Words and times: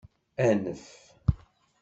Anef! 0.47 0.83